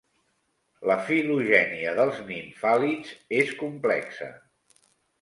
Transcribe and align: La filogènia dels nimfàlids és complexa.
La 0.91 0.95
filogènia 1.09 1.95
dels 2.01 2.23
nimfàlids 2.31 3.15
és 3.45 3.57
complexa. 3.63 4.35